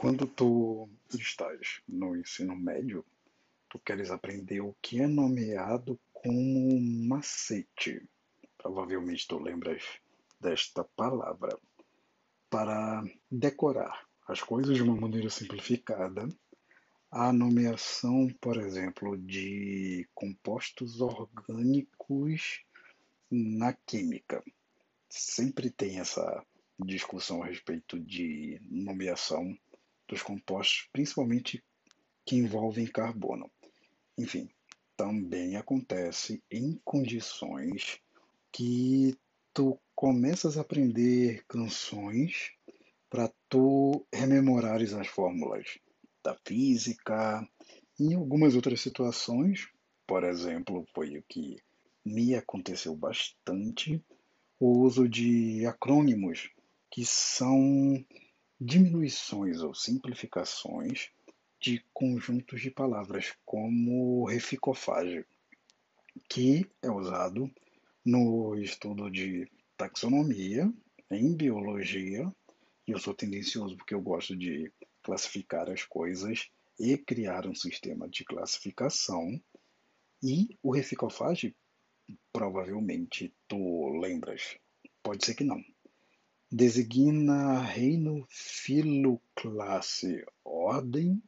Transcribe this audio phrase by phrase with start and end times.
[0.00, 3.04] Quando tu estás no ensino médio,
[3.68, 8.08] tu queres aprender o que é nomeado como macete.
[8.56, 9.82] Provavelmente tu lembras
[10.40, 11.54] desta palavra.
[12.48, 16.26] Para decorar as coisas de uma maneira simplificada,
[17.10, 22.64] a nomeação, por exemplo, de compostos orgânicos
[23.30, 24.42] na química.
[25.10, 26.42] Sempre tem essa
[26.78, 29.54] discussão a respeito de nomeação
[30.10, 31.62] dos compostos, principalmente
[32.26, 33.50] que envolvem carbono.
[34.18, 34.50] Enfim,
[34.96, 38.00] também acontece em condições
[38.52, 39.16] que
[39.54, 42.52] tu começas a aprender canções
[43.08, 45.78] para tu rememorares as fórmulas
[46.22, 47.48] da física,
[47.98, 49.68] em algumas outras situações,
[50.06, 51.56] por exemplo, foi o que
[52.04, 54.02] me aconteceu bastante,
[54.58, 56.50] o uso de acrônimos,
[56.90, 58.04] que são
[58.60, 61.10] diminuições ou simplificações
[61.60, 65.26] de conjuntos de palavras, como reficofágio,
[66.28, 67.50] que é usado
[68.04, 70.70] no estudo de taxonomia,
[71.10, 72.30] em biologia,
[72.86, 74.70] e eu sou tendencioso porque eu gosto de
[75.02, 79.40] classificar as coisas e criar um sistema de classificação.
[80.22, 81.56] E o reficofage,
[82.32, 84.58] provavelmente tu lembras,
[85.02, 85.62] pode ser que não,
[86.50, 91.22] designa reino, filo, classe, ordem,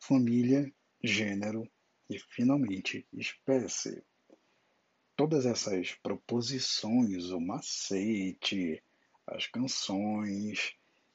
[0.00, 0.72] família,
[1.02, 1.68] gênero
[2.10, 4.02] e, finalmente, espécie.
[5.16, 8.82] Todas essas proposições, o macete,
[9.26, 10.74] as canções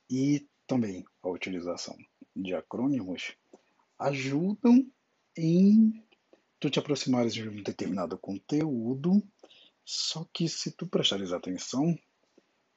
[0.10, 1.98] e também a utilização
[2.36, 3.36] de acrônimos
[3.98, 4.90] ajudam
[5.38, 6.02] em
[6.60, 9.22] tu te aproximares de um determinado conteúdo,
[9.84, 11.98] só que se tu prestares atenção,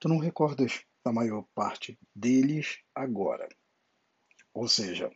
[0.02, 3.48] tu não recordas da maior parte deles agora.
[4.52, 5.08] Ou seja,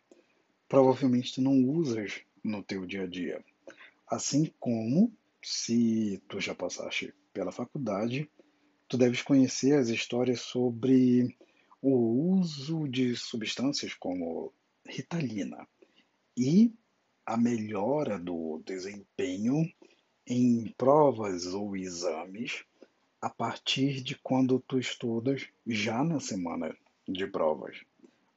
[0.68, 3.44] provavelmente tu não usas no teu dia a dia.
[4.06, 8.30] Assim como se tu já passaste pela faculdade,
[8.86, 11.36] tu deves conhecer as histórias sobre
[11.82, 14.54] o uso de substâncias como
[14.86, 15.66] ritalina
[16.38, 16.72] e
[17.26, 19.68] a melhora do desempenho
[20.24, 22.64] em provas ou exames
[23.26, 26.72] a partir de quando tu estudas já na semana
[27.08, 27.76] de provas.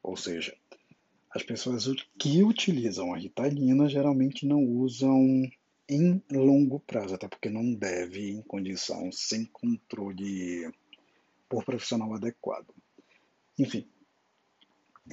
[0.01, 0.57] Ou seja,
[1.29, 1.85] as pessoas
[2.17, 5.47] que utilizam a Ritalina geralmente não usam
[5.87, 10.71] em longo prazo, até porque não deve em condição sem controle
[11.47, 12.73] por profissional adequado.
[13.59, 13.87] Enfim,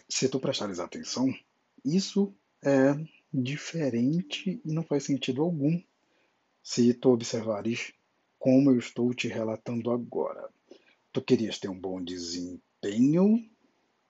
[0.08, 1.30] se tu prestares atenção,
[1.84, 2.98] isso é
[3.30, 5.78] diferente e não faz sentido algum
[6.62, 7.92] se tu observares
[8.46, 10.48] como eu estou te relatando agora.
[11.10, 13.44] Tu querias ter um bom desempenho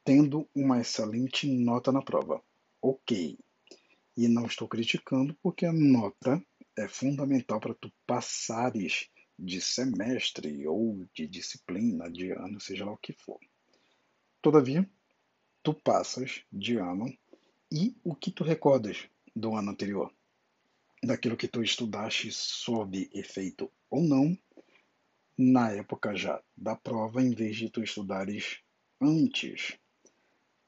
[0.04, 2.42] tendo uma excelente nota na prova.
[2.82, 3.38] Ok.
[4.14, 6.44] E não estou criticando porque a nota
[6.76, 9.08] é fundamental para tu passares
[9.38, 13.40] de semestre ou de disciplina, de ano, seja lá o que for.
[14.42, 14.86] Todavia,
[15.62, 17.06] tu passas de ano
[17.72, 20.12] e o que tu recordas do ano anterior?
[21.06, 24.36] Daquilo que tu estudaste sob efeito ou não,
[25.38, 28.58] na época já da prova, em vez de tu estudares
[29.00, 29.78] antes.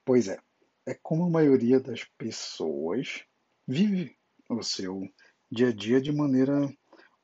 [0.04, 0.38] Pois é,
[0.86, 3.24] é como a maioria das pessoas
[3.66, 4.16] vive
[4.48, 5.12] o seu
[5.50, 6.72] dia a dia de maneira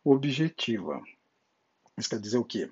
[0.03, 1.01] objetiva.
[1.97, 2.69] Isso quer dizer o quê?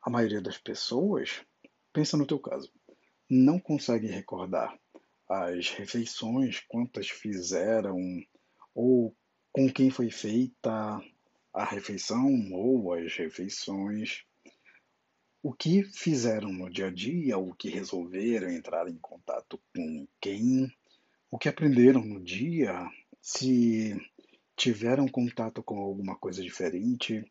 [0.00, 1.44] A maioria das pessoas,
[1.92, 2.72] pensa no teu caso,
[3.28, 4.78] não consegue recordar
[5.28, 7.98] as refeições, quantas fizeram,
[8.72, 9.16] ou
[9.56, 11.02] com quem foi feita
[11.54, 14.22] a refeição ou as refeições,
[15.42, 20.70] o que fizeram no dia a dia, o que resolveram entrar em contato com quem,
[21.30, 22.86] o que aprenderam no dia,
[23.18, 23.96] se
[24.54, 27.24] tiveram contato com alguma coisa diferente,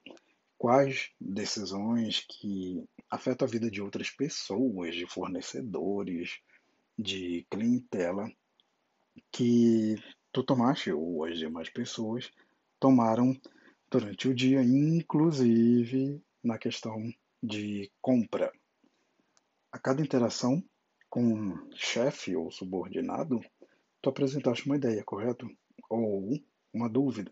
[0.58, 6.40] quais decisões que afetam a vida de outras pessoas, de fornecedores,
[6.98, 8.28] de clientela,
[9.32, 9.96] que
[10.36, 12.30] tu tomaste ou as demais pessoas
[12.78, 13.40] tomaram
[13.90, 17.10] durante o dia, inclusive na questão
[17.42, 18.52] de compra.
[19.72, 20.62] A cada interação
[21.10, 23.40] com chefe ou subordinado,
[24.02, 25.50] tu apresentaste uma ideia, correto?
[25.90, 26.38] Ou
[26.74, 27.32] uma dúvida.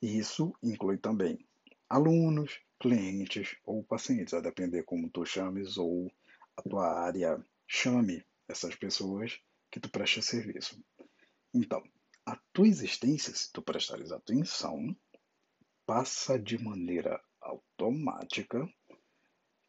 [0.00, 1.46] Isso inclui também
[1.86, 6.10] alunos, clientes ou pacientes, a depender como tu chames ou
[6.56, 9.38] a tua área chame essas pessoas
[9.70, 10.82] que tu presta serviço.
[11.52, 11.82] Então,
[12.24, 14.96] a tua existência, se tu prestares atenção,
[15.84, 18.68] passa de maneira automática.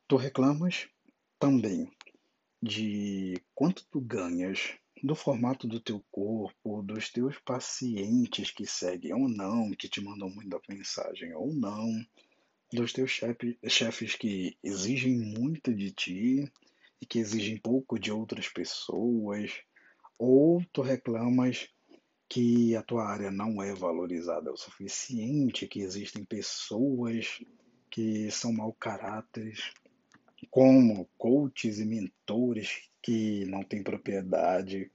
[0.07, 0.87] Tu reclamas
[1.39, 1.91] também
[2.61, 9.27] de quanto tu ganhas, do formato do teu corpo, dos teus pacientes que seguem ou
[9.27, 11.89] não, que te mandam muita mensagem ou não,
[12.71, 16.51] dos teus chefe, chefes que exigem muito de ti
[17.01, 19.63] e que exigem pouco de outras pessoas,
[20.23, 21.67] ou tu reclamas
[22.29, 27.43] que a tua área não é valorizada o suficiente, que existem pessoas
[27.89, 29.73] que são mau caráteres,
[30.51, 34.91] como coaches e mentores que não têm propriedade.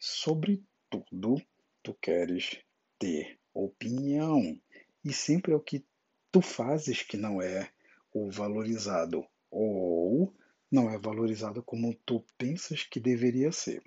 [0.00, 0.60] Sobre
[0.90, 1.40] tudo,
[1.80, 2.58] tu queres
[2.98, 4.60] ter opinião.
[5.04, 5.86] E sempre é o que
[6.32, 7.70] tu fazes que não é
[8.12, 9.24] o valorizado.
[9.52, 10.34] Ou
[10.68, 13.80] não é valorizado como tu pensas que deveria ser.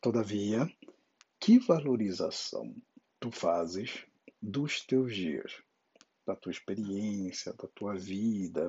[0.00, 0.70] Todavia,
[1.40, 2.74] que valorização
[3.18, 4.06] tu fazes
[4.40, 5.62] dos teus dias,
[6.26, 8.68] da tua experiência, da tua vida,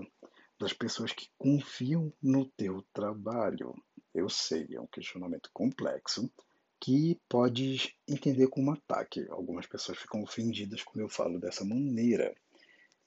[0.59, 3.75] das pessoas que confiam no teu trabalho?
[4.13, 6.31] Eu sei, é um questionamento complexo
[6.79, 9.27] que podes entender como um ataque.
[9.29, 12.33] Algumas pessoas ficam ofendidas quando eu falo dessa maneira.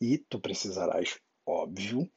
[0.01, 2.11] E tu precisarás, óbvio,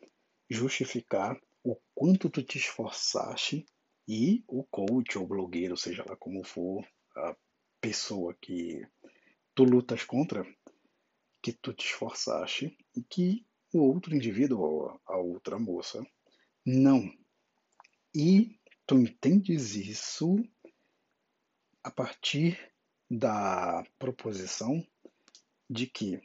[0.49, 3.65] justificar o quanto tu te esforçaste
[4.07, 6.85] e o coach ou blogueiro, seja lá como for,
[7.15, 7.35] a
[7.79, 8.85] pessoa que
[9.55, 10.45] tu lutas contra,
[11.41, 16.05] que tu te esforçaste e que o outro indivíduo, a outra moça,
[16.65, 17.11] não.
[18.15, 20.35] E tu entendes isso
[21.83, 22.71] a partir
[23.09, 24.85] da proposição
[25.69, 26.21] de que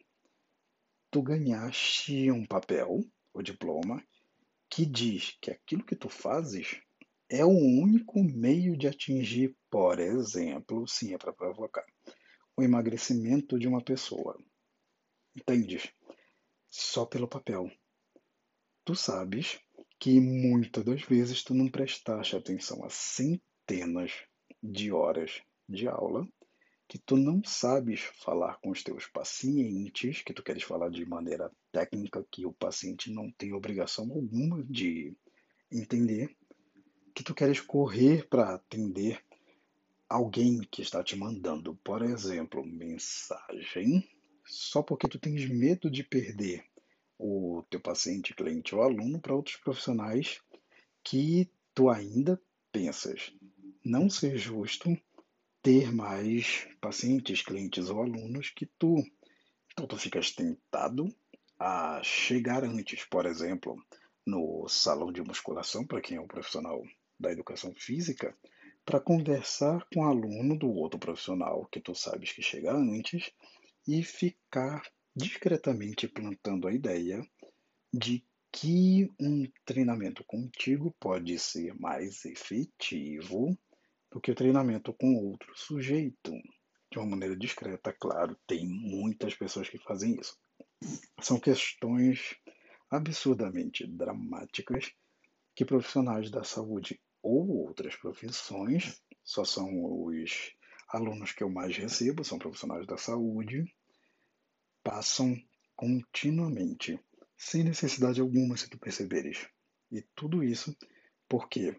[1.11, 3.01] tu ganhaste um papel,
[3.33, 4.03] o diploma,
[4.71, 6.81] que diz que aquilo que tu fazes
[7.29, 11.85] é o único meio de atingir, por exemplo, sim, é para provocar,
[12.57, 14.39] o emagrecimento de uma pessoa.
[15.37, 15.93] Entendes?
[16.71, 17.71] Só pelo papel.
[18.85, 19.61] Tu sabes
[19.99, 24.13] que muitas das vezes tu não prestaste atenção a centenas
[24.63, 26.27] de horas de aula
[26.89, 31.53] que tu não sabes falar com os teus pacientes, que tu queres falar de maneira
[31.71, 35.15] técnica que o paciente não tem obrigação alguma de
[35.71, 36.35] entender,
[37.19, 39.21] que tu queres correr para atender
[40.09, 44.09] alguém que está te mandando, por exemplo, mensagem,
[44.47, 46.65] só porque tu tens medo de perder
[47.19, 50.41] o teu paciente, cliente ou aluno para outros profissionais
[51.03, 53.33] que tu ainda pensas
[53.85, 54.97] não ser justo
[55.61, 59.03] ter mais pacientes, clientes ou alunos que tu.
[59.73, 61.13] Então tu ficas tentado
[61.59, 63.77] a chegar antes, por exemplo,
[64.25, 66.81] no salão de musculação, para quem é um profissional
[67.19, 68.37] da educação física,
[68.85, 73.31] para conversar com o aluno do outro profissional que tu sabes que chega antes
[73.87, 74.83] e ficar
[75.15, 77.27] discretamente plantando a ideia
[77.93, 83.59] de que um treinamento contigo pode ser mais efetivo
[84.11, 86.33] do que o treinamento com outro sujeito.
[86.91, 90.39] De uma maneira discreta, claro, tem muitas pessoas que fazem isso.
[91.21, 92.37] São questões
[92.91, 94.93] absurdamente dramáticas
[95.55, 99.69] que profissionais da saúde ou outras profissões, só são
[100.07, 100.53] os
[100.89, 103.65] alunos que eu mais recebo, são profissionais da saúde,
[104.83, 105.37] passam
[105.77, 106.99] continuamente,
[107.37, 109.47] sem necessidade alguma, se tu perceberes.
[109.91, 110.77] E tudo isso
[111.29, 111.79] porque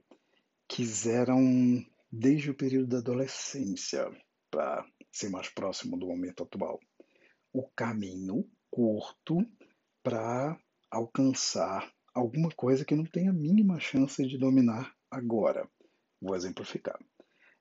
[0.68, 4.10] quiseram desde o período da adolescência,
[4.50, 6.80] para ser mais próximo do momento atual.
[7.54, 9.38] O caminho curto
[10.04, 15.70] para alcançar alguma coisa que não tem a mínima chance de dominar agora.
[16.22, 17.00] Vou exemplificar.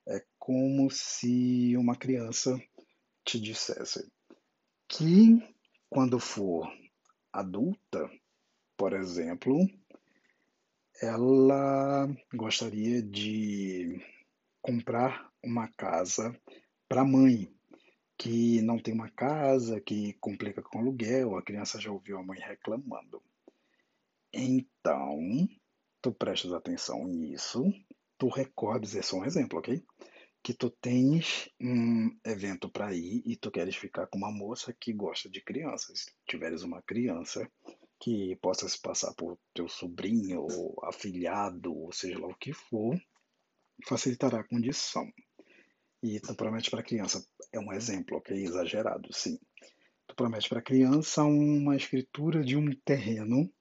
[0.07, 2.59] É como se uma criança
[3.25, 4.11] te dissesse
[4.89, 5.39] que
[5.91, 6.67] quando for
[7.33, 8.11] adulta,
[8.77, 9.55] por exemplo,
[11.01, 14.01] ela gostaria de
[14.61, 16.35] comprar uma casa
[16.89, 17.53] para a mãe,
[18.17, 22.41] que não tem uma casa, que complica com aluguel, a criança já ouviu a mãe
[22.41, 23.23] reclamando.
[24.33, 25.19] Então,
[26.01, 27.65] tu prestas atenção nisso,
[28.17, 29.83] tu recordes, é um exemplo, ok?
[30.43, 34.93] Que tu tens um evento para ir e tu queres ficar com uma moça que
[34.93, 36.01] gosta de crianças.
[36.01, 37.51] Se tiveres uma criança
[38.01, 42.97] que possa se passar por teu sobrinho, ou afilhado, ou seja lá o que for,
[43.87, 45.11] facilitará a condição.
[46.03, 48.37] E tu promete para a criança, é um exemplo, ok?
[48.37, 49.39] Exagerado, sim.
[50.07, 53.53] Tu promete para a criança uma escritura de um terreno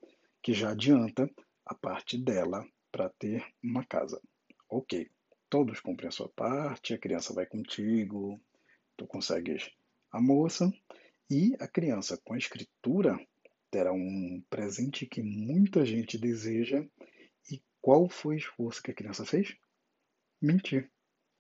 [0.42, 1.30] que já adianta
[1.68, 4.22] a parte dela para ter uma casa.
[4.70, 5.10] Ok,
[5.50, 8.40] todos cumprem a sua parte, a criança vai contigo,
[8.96, 9.70] tu consegues
[10.12, 10.72] a moça
[11.30, 13.20] e a criança com a escritura
[13.70, 16.86] terá um presente que muita gente deseja
[17.52, 19.56] e qual foi o esforço que a criança fez?
[20.42, 20.90] Mentir.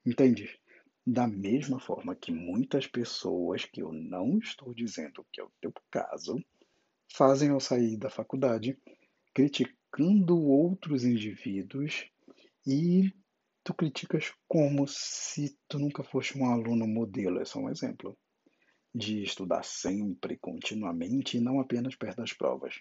[0.06, 0.60] Entende?
[1.06, 5.72] Da mesma forma que muitas pessoas, que eu não estou dizendo que é o teu
[5.90, 6.38] caso,
[7.14, 8.78] fazem ao sair da faculdade,
[9.98, 12.08] criticando outros indivíduos
[12.66, 13.12] e
[13.64, 18.16] tu criticas como se tu nunca fosse um aluno modelo, é só um exemplo.
[18.94, 22.76] De estudar sempre, continuamente e não apenas perto das provas.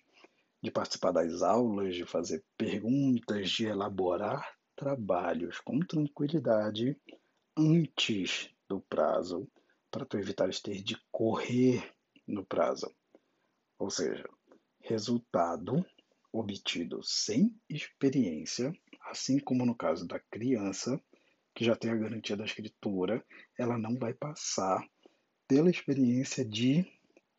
[0.62, 6.96] De participar das aulas, de fazer perguntas, de elaborar trabalhos com tranquilidade
[7.56, 9.50] antes do prazo,
[9.90, 11.94] para tu evitares ter de correr
[12.26, 12.94] no prazo.
[13.78, 14.28] Ou seja,
[14.80, 15.84] resultado
[16.38, 18.72] obtido sem experiência
[19.06, 21.00] Assim como no caso da criança,
[21.54, 23.24] que já tem a garantia da escritura,
[23.56, 24.84] ela não vai passar
[25.46, 26.84] pela experiência de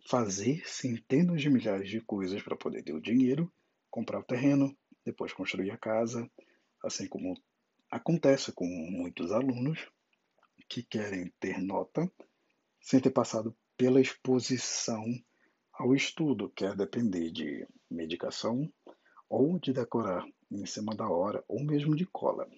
[0.08, 3.52] fazer centenas de milhares de coisas para poder ter o dinheiro,
[3.92, 6.30] comprar o terreno, depois construir a casa,
[6.82, 7.38] assim como
[7.92, 9.92] acontece com muitos alunos
[10.70, 12.10] que querem ter nota
[12.80, 15.04] sem ter passado pela exposição
[15.74, 18.72] ao estudo, quer depender de medicação
[19.30, 22.50] ou de decorar em cima da hora ou mesmo de cola.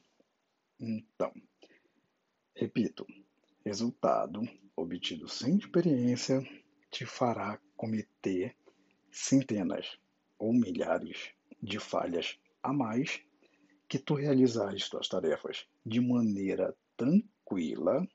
[0.79, 1.33] Então,
[2.55, 3.05] repito,
[3.65, 4.41] resultado
[4.75, 6.41] obtido sem experiência
[6.91, 8.55] te fará cometer
[9.11, 9.97] centenas
[10.37, 13.21] ou milhares de falhas a mais
[13.87, 18.07] que tu realizares tuas tarefas de maneira tranquila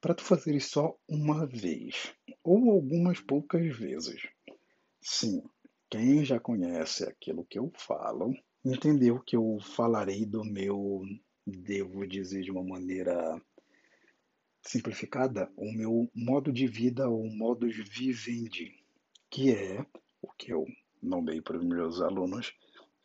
[0.00, 4.28] para tu fazeres só uma vez ou algumas poucas vezes.
[5.00, 5.42] Sim,
[5.94, 8.34] quem já conhece aquilo que eu falo
[8.64, 11.02] entendeu que eu falarei do meu,
[11.46, 13.40] devo dizer de uma maneira
[14.60, 18.74] simplificada, o meu modo de vida, o modus vivendi,
[19.30, 19.86] que é
[20.20, 20.66] o que eu
[21.00, 22.52] nomeei para os meus alunos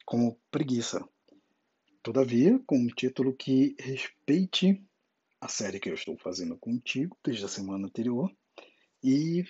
[0.03, 1.08] como preguiça.
[2.01, 4.84] Todavia, com um título que respeite
[5.39, 8.36] a série que eu estou fazendo contigo desde a semana anterior
[9.03, 9.43] e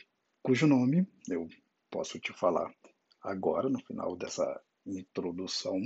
[0.43, 1.48] cujo nome eu
[1.89, 2.69] posso te falar
[3.29, 5.79] agora, no final dessa introdução,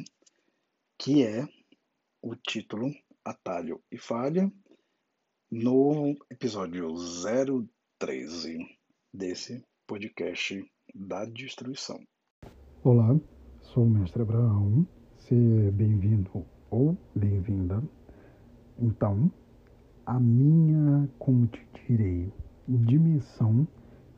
[0.97, 1.45] que é
[2.21, 2.89] o título
[3.25, 4.49] Atalho e Falha,
[5.51, 6.93] no episódio
[7.99, 8.57] 013
[9.13, 12.01] desse podcast da destruição.
[12.81, 13.13] Olá,
[13.61, 17.83] sou o Mestre Abraão, seja bem-vindo ou bem-vinda.
[18.79, 19.29] Então,
[20.05, 22.31] a minha, como te direi,
[22.69, 23.67] dimensão,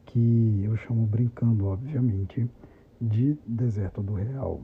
[0.05, 2.48] que eu chamo brincando, obviamente,
[3.00, 4.62] de deserto do real,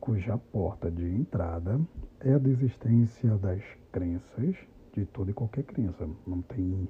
[0.00, 1.80] cuja porta de entrada
[2.20, 3.62] é a desistência das
[3.92, 4.56] crenças,
[4.92, 6.08] de toda e qualquer crença.
[6.26, 6.88] Não tem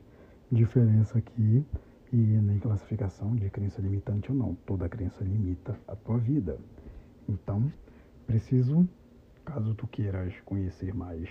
[0.50, 1.64] diferença aqui
[2.12, 4.54] e nem classificação de crença limitante ou não.
[4.66, 6.58] Toda crença limita a tua vida.
[7.28, 7.72] Então,
[8.26, 8.88] preciso,
[9.44, 11.28] caso tu queiras conhecer mais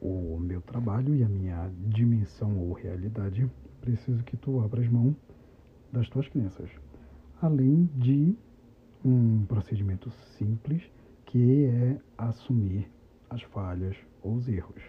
[0.00, 5.14] o meu trabalho e a minha dimensão ou realidade, preciso que tu abras mão
[5.92, 6.70] das tuas crenças.
[7.40, 8.36] Além de
[9.08, 10.82] um procedimento simples
[11.24, 12.90] que é assumir
[13.30, 14.82] as falhas ou os erros.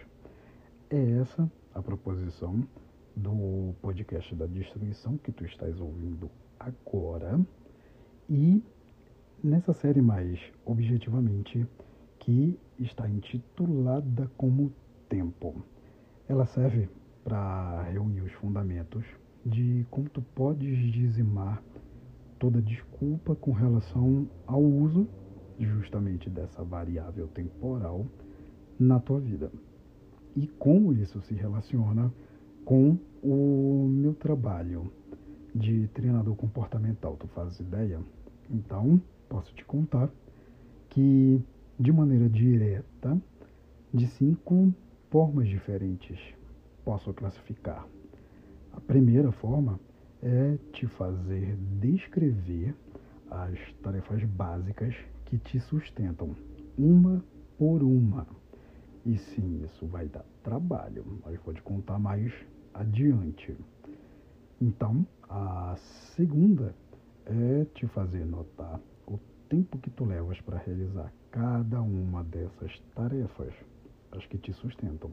[0.90, 2.62] É essa a proposição
[3.16, 7.40] do podcast da destruição que tu estás ouvindo agora
[8.28, 8.62] e
[9.42, 11.66] nessa série mais objetivamente
[12.18, 14.72] que está intitulada como
[15.08, 15.64] Tempo.
[16.28, 16.88] Ela serve
[17.24, 19.04] para reunir os fundamentos
[19.44, 21.60] de como tu podes dizimar
[22.40, 25.06] toda desculpa com relação ao uso
[25.58, 28.06] justamente dessa variável temporal
[28.78, 29.52] na tua vida.
[30.34, 32.10] E como isso se relaciona
[32.64, 34.90] com o meu trabalho
[35.54, 38.00] de treinador comportamental, tu fazes ideia?
[38.48, 40.08] Então, posso te contar
[40.88, 41.40] que
[41.78, 43.20] de maneira direta,
[43.92, 44.72] de cinco
[45.10, 46.18] formas diferentes
[46.84, 47.86] posso classificar.
[48.72, 49.78] A primeira forma
[50.22, 52.74] é te fazer descrever
[53.30, 56.34] as tarefas básicas que te sustentam,
[56.76, 57.24] uma
[57.56, 58.26] por uma.
[59.06, 62.32] E sim, isso vai dar trabalho, mas vou te contar mais
[62.74, 63.56] adiante.
[64.60, 65.74] Então, a
[66.14, 66.74] segunda
[67.24, 73.54] é te fazer notar o tempo que tu levas para realizar cada uma dessas tarefas,
[74.12, 75.10] as que te sustentam.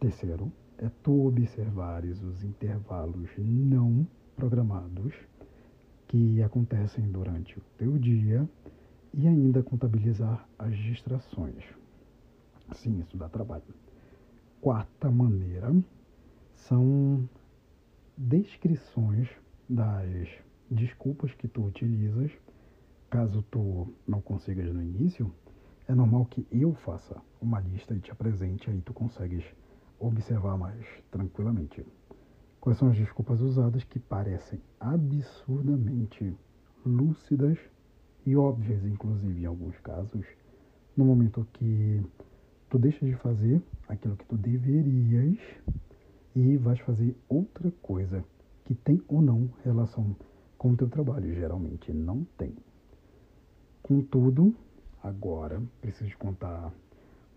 [0.00, 0.50] Terceiro,
[0.84, 5.14] é tu observares os intervalos não programados
[6.06, 8.46] que acontecem durante o teu dia
[9.14, 11.64] e ainda contabilizar as distrações.
[12.74, 13.62] Sim, isso dá trabalho.
[14.60, 15.74] Quarta maneira
[16.52, 17.26] são
[18.16, 19.28] descrições
[19.68, 20.28] das
[20.70, 22.30] desculpas que tu utilizas,
[23.08, 25.32] caso tu não consigas no início,
[25.88, 29.44] é normal que eu faça uma lista e te apresente, aí tu consegues
[29.98, 31.84] observar mais tranquilamente.
[32.60, 36.34] Quais são as desculpas usadas que parecem absurdamente
[36.84, 37.58] lúcidas
[38.26, 40.26] e óbvias, inclusive em alguns casos,
[40.96, 42.02] no momento que
[42.70, 45.38] tu deixas de fazer aquilo que tu deverias
[46.34, 48.24] e vais fazer outra coisa
[48.64, 50.16] que tem ou não relação
[50.56, 51.34] com o teu trabalho.
[51.34, 52.54] Geralmente não tem.
[53.82, 54.54] Contudo,
[55.02, 56.72] agora preciso contar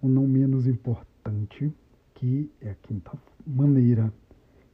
[0.02, 1.74] o não menos importante,
[2.18, 3.12] que é a quinta
[3.46, 4.12] maneira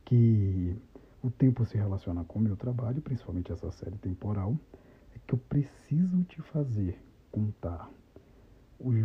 [0.06, 0.74] que
[1.22, 4.58] o tempo se relaciona com o meu trabalho, principalmente essa série temporal,
[5.14, 6.98] é que eu preciso te fazer
[7.32, 7.92] contar
[8.80, 8.96] os,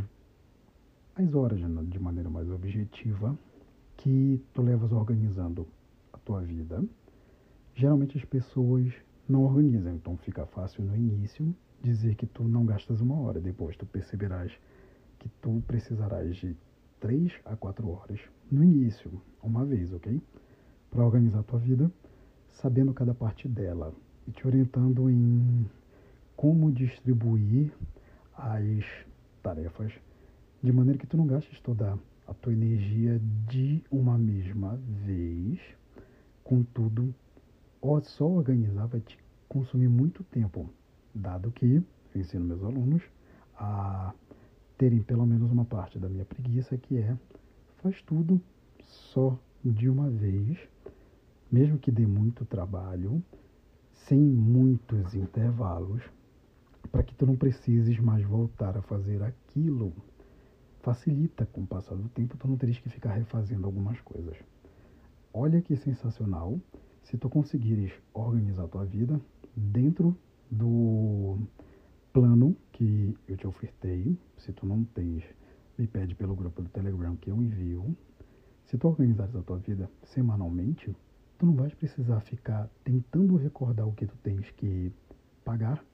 [1.17, 1.59] as horas
[1.91, 3.37] de maneira mais objetiva
[3.97, 5.67] que tu levas organizando
[6.13, 6.85] a tua vida.
[7.75, 8.93] Geralmente as pessoas
[9.29, 11.53] não organizam, então fica fácil no início
[11.83, 14.53] dizer que tu não gastas uma hora, depois tu perceberás
[15.19, 16.57] que tu precisarás de
[17.01, 19.11] três a quatro horas no início,
[19.43, 20.21] uma vez, ok?
[20.91, 21.91] Para organizar a tua vida,
[22.51, 23.93] sabendo cada parte dela
[24.27, 25.67] e te orientando em
[26.37, 27.73] como distribuir
[28.37, 28.85] as
[29.43, 29.93] tarefas
[30.63, 35.59] de maneira que tu não gastes toda a tua energia de uma mesma vez.
[36.45, 37.15] Contudo,
[38.03, 40.69] só organizar vai te consumir muito tempo,
[41.15, 41.83] dado que
[42.15, 43.03] eu ensino meus alunos
[43.57, 44.13] a
[44.79, 47.17] terem pelo menos uma parte da minha preguiça, que é
[47.83, 48.41] faz tudo
[48.81, 50.57] só de uma vez,
[51.51, 53.23] mesmo que dê muito trabalho,
[53.93, 56.03] sem muitos intervalos,
[56.93, 59.93] para que tu não precises mais voltar a fazer aquilo.
[60.81, 64.37] Facilita com o passar do tempo, tu não teres que ficar refazendo algumas coisas.
[65.35, 66.59] Olha que sensacional
[67.03, 69.21] se tu conseguires organizar tua vida
[69.57, 70.17] dentro
[70.51, 71.39] do
[72.13, 74.17] plano que eu te ofertei.
[74.37, 75.25] Se tu não tens,
[75.77, 77.97] me pede pelo grupo do Telegram que eu envio.
[78.67, 80.95] Se tu organizares a tua vida semanalmente,
[81.39, 84.93] tu não vais precisar ficar tentando recordar o que tu tens que
[85.45, 85.85] pagar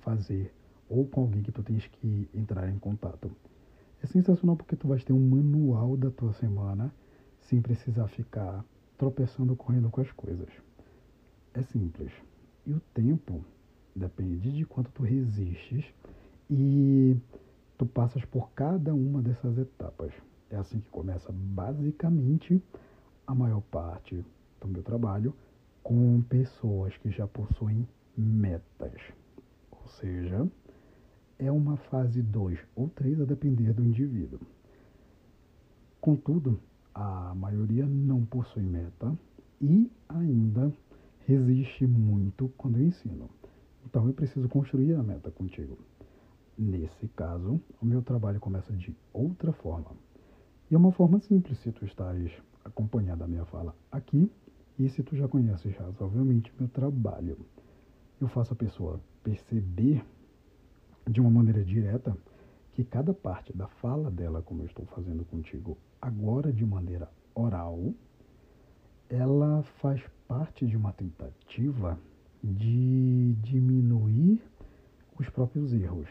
[0.00, 0.52] fazer
[0.88, 3.30] ou com alguém que tu tens que entrar em contato.
[4.02, 6.92] É sensacional porque tu vais ter um manual da tua semana
[7.42, 8.64] sem precisar ficar
[8.98, 10.48] tropeçando correndo com as coisas.
[11.54, 12.12] É simples.
[12.66, 13.44] E o tempo
[13.94, 15.84] depende de quanto tu resistes
[16.50, 17.16] e
[17.78, 20.12] tu passas por cada uma dessas etapas.
[20.50, 22.62] É assim que começa basicamente
[23.26, 24.24] a maior parte
[24.60, 25.34] do meu trabalho
[25.82, 29.00] com pessoas que já possuem metas
[29.84, 30.48] ou seja,
[31.38, 34.40] é uma fase 2 ou 3 a depender do indivíduo.
[36.00, 36.58] Contudo,
[36.94, 39.16] a maioria não possui meta
[39.60, 40.72] e ainda
[41.26, 43.28] resiste muito quando eu ensino.
[43.84, 45.78] Então eu preciso construir a meta contigo.
[46.56, 49.90] Nesse caso, o meu trabalho começa de outra forma.
[50.70, 52.30] E é uma forma simples se tu estás
[52.64, 54.30] acompanhando a minha fala aqui
[54.78, 57.36] e se tu já conheces razoavelmente meu trabalho.
[58.20, 60.04] Eu faço a pessoa perceber
[61.10, 62.16] de uma maneira direta
[62.72, 67.92] que cada parte da fala dela, como eu estou fazendo contigo agora de maneira oral,
[69.08, 71.98] ela faz parte de uma tentativa
[72.42, 74.40] de diminuir
[75.18, 76.08] os próprios erros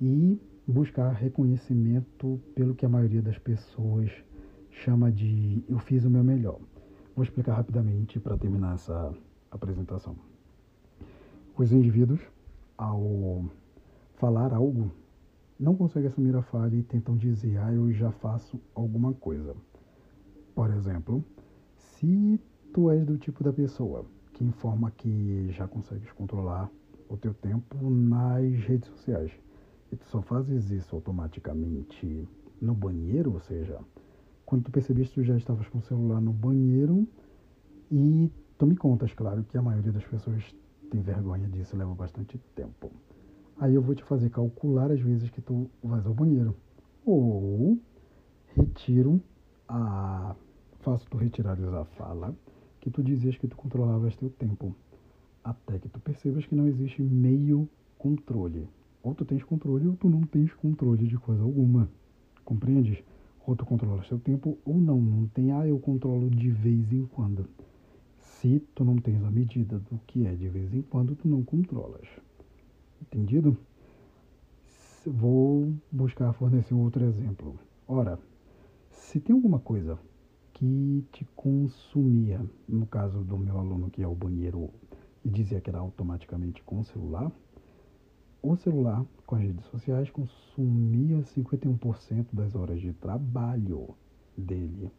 [0.00, 4.10] e buscar reconhecimento pelo que a maioria das pessoas
[4.70, 6.58] chama de eu fiz o meu melhor.
[7.16, 9.12] Vou explicar rapidamente para terminar essa
[9.50, 10.14] apresentação.
[11.56, 12.20] Os indivíduos,
[12.76, 13.44] ao
[14.14, 14.92] falar algo,
[15.58, 19.56] não conseguem assumir a falha e tentam dizer, ah, eu já faço alguma coisa.
[20.54, 21.24] Por exemplo,
[21.74, 22.40] se
[22.72, 26.70] tu és do tipo da pessoa que informa que já consegues controlar
[27.08, 29.32] o teu tempo nas redes sociais
[29.92, 32.28] e tu só fazes isso automaticamente
[32.60, 33.78] no banheiro, ou seja,
[34.44, 37.06] quando tu percebeste tu já estavas com o celular no banheiro
[37.90, 40.42] e tu me contas, claro, que a maioria das pessoas
[40.90, 42.90] tem vergonha disso, leva bastante tempo.
[43.58, 46.54] Aí eu vou te fazer calcular as vezes que tu vais ao banheiro.
[47.04, 47.78] Ou
[48.54, 49.20] retiro
[49.68, 50.34] a.
[50.80, 52.34] Faço tu retirares a fala
[52.80, 54.74] que tu dizias que tu controlavas teu tempo.
[55.42, 58.68] Até que tu percebas que não existe meio controle.
[59.08, 61.88] Ou tu tens controle ou tu não tens controle de coisa alguma.
[62.44, 63.02] Compreendes?
[63.46, 65.00] Ou tu controlas teu tempo ou não.
[65.00, 67.48] Não tem, ah, eu controlo de vez em quando.
[68.18, 71.42] Se tu não tens a medida do que é de vez em quando, tu não
[71.42, 72.06] controlas.
[73.00, 73.56] Entendido?
[75.06, 77.58] Vou buscar fornecer outro exemplo.
[77.86, 78.18] Ora,
[78.90, 79.98] se tem alguma coisa
[80.52, 84.68] que te consumia, no caso do meu aluno que é o banheiro
[85.24, 87.32] e dizia que era automaticamente com o celular,
[88.42, 93.94] o celular com as redes sociais consumia 51% das horas de trabalho
[94.36, 94.90] dele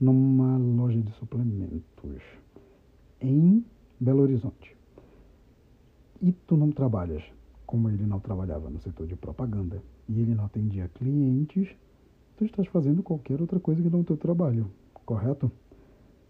[0.00, 2.22] numa loja de suplementos
[3.20, 3.64] em
[3.98, 4.76] Belo Horizonte.
[6.22, 7.22] E tu não trabalhas
[7.70, 11.68] como ele não trabalhava no setor de propaganda e ele não atendia clientes,
[12.36, 14.68] tu estás fazendo qualquer outra coisa que não o teu trabalho,
[15.06, 15.52] correto?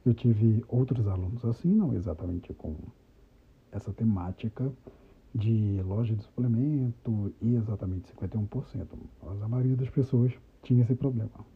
[0.05, 2.77] Eu tive outros alunos assim, não exatamente com
[3.73, 4.71] essa temática
[5.35, 8.87] de loja de suplemento e exatamente 51%.
[9.23, 11.47] Mas a maioria das pessoas tinha esse problema.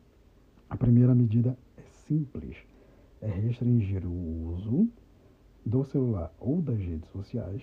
[0.71, 2.57] A primeira medida é simples,
[3.21, 4.89] é restringir o uso
[5.65, 7.63] do celular ou das redes sociais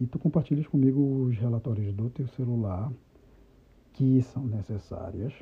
[0.00, 2.92] e tu compartilhas comigo os relatórios do teu celular
[3.92, 5.32] que são necessárias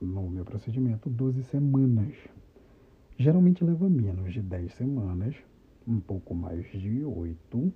[0.00, 2.14] no meu procedimento 12 semanas.
[3.16, 5.34] Geralmente leva menos de 10 semanas,
[5.86, 7.72] um pouco mais de 8,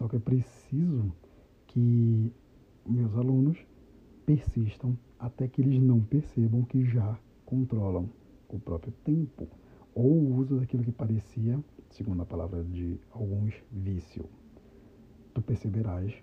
[0.00, 1.12] só que eu preciso
[1.66, 2.32] que
[2.88, 3.58] meus alunos
[4.24, 8.08] persistam até que eles não percebam que já controlam
[8.48, 9.46] o próprio tempo
[9.94, 14.24] ou o uso daquilo que parecia, segundo a palavra de alguns, vício
[15.34, 16.14] tu perceberás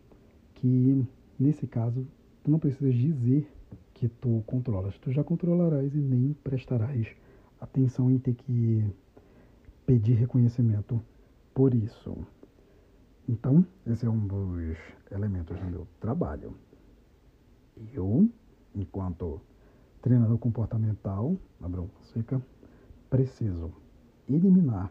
[0.56, 1.06] que
[1.40, 2.04] nesse caso
[2.44, 3.48] tu não precisas dizer
[3.94, 7.08] que tu controlas, tu já controlarás e nem prestarás
[7.62, 8.84] atenção em ter que
[9.86, 11.00] pedir reconhecimento
[11.54, 12.18] por isso.
[13.30, 14.78] Então, esse é um dos
[15.12, 16.56] elementos do meu trabalho.
[17.94, 18.30] Eu,
[18.74, 19.42] enquanto
[20.02, 22.42] treinador comportamental, Abraão Fonseca,
[23.10, 23.74] preciso
[24.30, 24.90] eliminar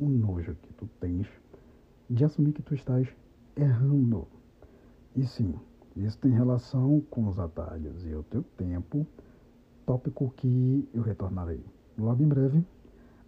[0.00, 1.26] o nojo que tu tens
[2.08, 3.06] de assumir que tu estás
[3.54, 4.26] errando.
[5.14, 5.54] E sim,
[5.94, 9.06] isso tem relação com os atalhos e o teu tempo,
[9.84, 11.62] tópico que eu retornarei
[11.98, 12.64] logo em breve.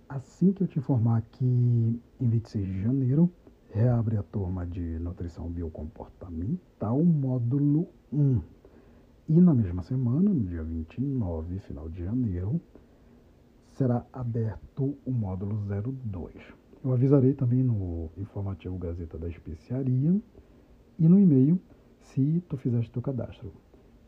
[0.09, 3.31] Assim que eu te informar que em 26 de janeiro
[3.73, 8.41] reabre a turma de nutrição biocomportamental, módulo 1.
[9.29, 12.61] E na mesma semana, no dia 29, final de janeiro,
[13.73, 15.57] será aberto o módulo
[16.13, 16.35] 02.
[16.83, 20.21] Eu avisarei também no informativo Gazeta da Especiaria
[20.99, 21.61] e no e-mail
[22.01, 23.53] se tu fizeste teu cadastro.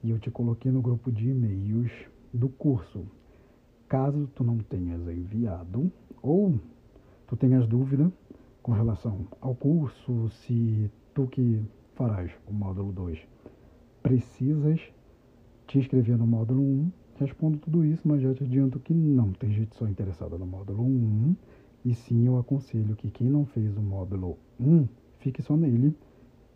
[0.02, 1.92] E eu te coloquei no grupo de e-mails
[2.34, 3.06] do curso.
[3.88, 6.58] Caso tu não tenhas enviado ou
[7.28, 8.10] tu tenhas dúvida
[8.62, 11.60] com relação ao curso, se tu que
[11.94, 13.18] farás o módulo 2
[14.02, 14.80] precisas
[15.66, 19.52] te inscrever no módulo 1, respondo tudo isso, mas já te adianto que não tem
[19.52, 21.36] gente só interessada no módulo 1
[21.84, 24.86] e sim, eu aconselho que quem não fez o módulo 1
[25.18, 25.96] fique só nele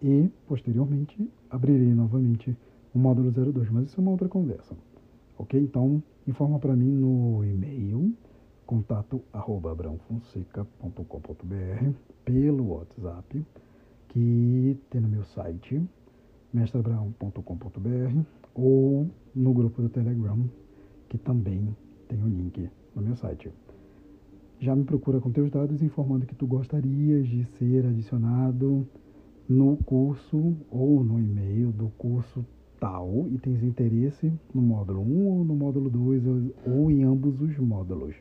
[0.03, 2.57] e, posteriormente, abrirei novamente
[2.95, 3.71] o módulo 02.
[3.71, 4.77] Mas isso é uma outra conversa.
[5.39, 5.59] Ok?
[5.61, 8.15] Então, informa para mim no e-mail
[8.67, 11.93] contato arroba abraãofonseca.com.br
[12.25, 13.47] pelo WhatsApp
[14.09, 15.83] que tem no meu site
[16.53, 18.21] mestreabraão.com.br
[18.55, 20.45] ou no grupo do Telegram
[21.09, 21.75] que também
[22.09, 23.51] tem o link no meu site
[24.59, 28.87] já me procura com teus dados informando que tu gostarias de ser adicionado
[29.49, 32.45] no curso ou no e-mail do curso
[32.81, 36.23] tal e tens interesse no módulo 1 ou no módulo 2
[36.67, 38.17] ou em ambos os módulos.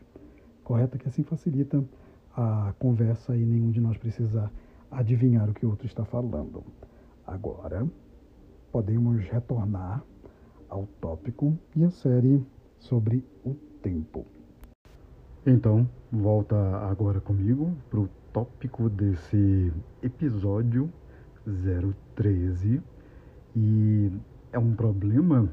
[0.65, 0.97] Correto?
[0.97, 1.81] Que assim facilita
[2.35, 4.51] a conversa e nenhum de nós precisa
[4.91, 6.63] adivinhar o que o outro está falando.
[7.25, 7.87] Agora,
[8.71, 10.03] podemos retornar
[10.67, 12.43] ao tópico e a série
[12.79, 14.25] sobre o tempo.
[15.45, 16.55] Então, volta
[16.89, 20.91] agora comigo para o tópico desse episódio
[22.15, 22.81] 013
[23.55, 24.11] e
[24.51, 25.47] é um problema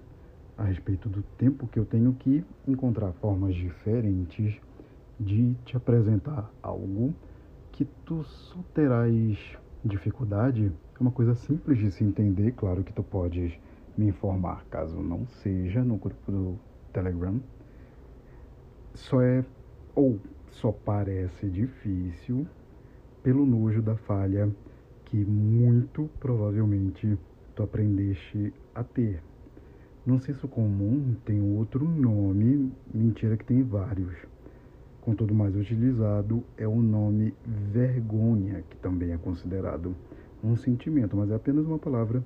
[0.57, 4.59] a respeito do tempo que eu tenho que encontrar formas diferentes
[5.23, 7.15] de te apresentar algo
[7.71, 10.73] que tu só terás dificuldade.
[10.95, 13.53] É uma coisa simples de se entender, claro que tu podes
[13.97, 16.59] me informar caso não seja no grupo do
[16.93, 17.41] Telegram.
[18.95, 19.45] Só é
[19.95, 20.19] ou
[20.51, 22.47] só parece difícil
[23.23, 24.51] pelo nojo da falha
[25.05, 27.19] que muito provavelmente
[27.55, 29.23] tu aprendeste a ter.
[30.05, 34.32] No senso comum tem outro nome, mentira que tem vários.
[35.03, 39.97] Contudo, mais utilizado é o nome vergonha, que também é considerado
[40.45, 42.23] um sentimento, mas é apenas uma palavra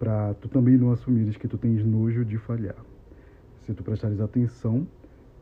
[0.00, 2.74] para tu também não assumires que tu tens nojo de falhar.
[3.64, 4.84] Se tu prestares atenção,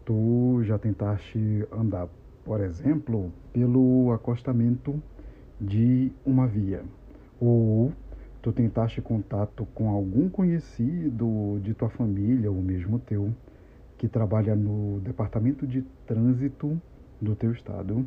[0.05, 2.09] tu já tentaste andar,
[2.45, 5.03] por exemplo, pelo acostamento
[5.59, 6.83] de uma via,
[7.41, 7.91] ou
[8.43, 13.33] tu tentaste contato com algum conhecido de tua família ou mesmo teu
[13.99, 16.81] que trabalha no departamento de trânsito
[17.21, 18.07] do teu estado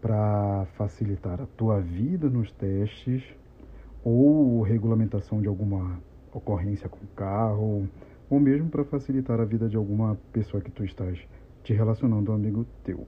[0.00, 3.22] para facilitar a tua vida nos testes
[4.04, 6.00] ou regulamentação de alguma
[6.32, 7.88] ocorrência com carro,
[8.30, 11.18] ou mesmo para facilitar a vida de alguma pessoa que tu estás
[11.64, 13.06] te relacionando, um amigo teu.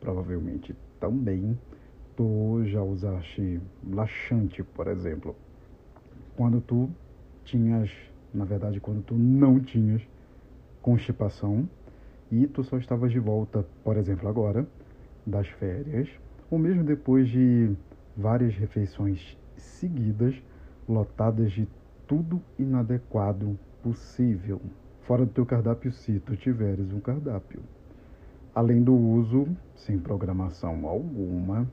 [0.00, 1.56] Provavelmente também
[2.16, 5.36] tu já usaste laxante, por exemplo,
[6.36, 6.90] quando tu
[7.44, 7.90] tinhas,
[8.34, 10.02] na verdade, quando tu não tinhas
[10.88, 11.68] constipação
[12.32, 14.66] e tu só estavas de volta, por exemplo, agora
[15.26, 16.08] das férias,
[16.50, 17.76] ou mesmo depois de
[18.16, 20.34] várias refeições seguidas,
[20.88, 21.68] lotadas de
[22.06, 24.62] tudo inadequado possível,
[25.02, 27.60] fora do teu cardápio se tu tiveres um cardápio.
[28.54, 29.46] Além do uso,
[29.76, 31.70] sem programação alguma,